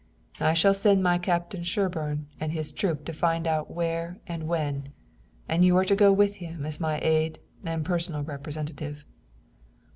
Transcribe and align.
I 0.39 0.55
shall 0.55 0.73
send 0.73 1.05
Captain 1.21 1.61
Sherburne 1.61 2.25
and 2.39 2.51
his 2.53 2.71
troop 2.71 3.05
to 3.05 3.13
find 3.13 3.45
out 3.45 3.69
where 3.69 4.19
and 4.25 4.47
when, 4.47 4.89
and 5.47 5.63
you 5.63 5.77
are 5.77 5.85
to 5.85 5.95
go 5.95 6.11
with 6.11 6.37
him 6.37 6.65
as 6.65 6.79
my 6.79 6.99
aide 7.03 7.37
and 7.63 7.85
personal 7.85 8.23
representative." 8.23 9.05